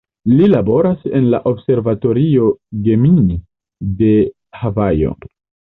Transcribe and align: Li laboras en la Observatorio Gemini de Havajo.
Li 0.37 0.45
laboras 0.53 1.03
en 1.19 1.27
la 1.33 1.39
Observatorio 1.51 2.49
Gemini 2.89 3.39
de 4.03 4.13
Havajo. 4.65 5.17